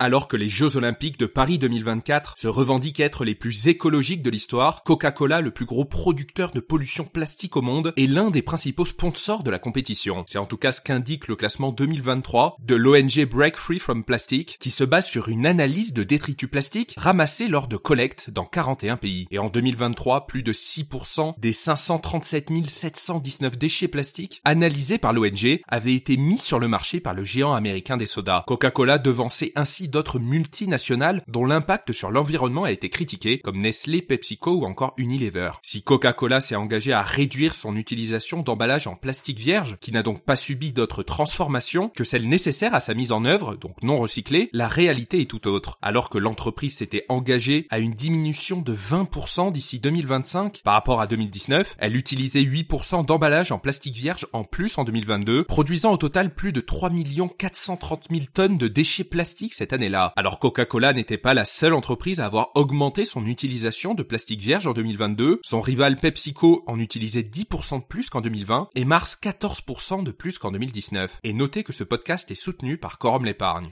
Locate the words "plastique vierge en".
53.58-54.44, 64.02-64.72